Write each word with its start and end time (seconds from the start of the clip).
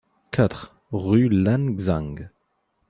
quatre 0.31 0.75
rue 0.91 1.29
Lan 1.29 1.75
Xang 1.77 2.31